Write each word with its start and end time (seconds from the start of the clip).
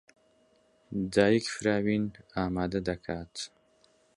دایک 1.13 1.45
فراوین 1.55 2.03
ئامادە 2.35 2.79
دەکات. 2.87 3.33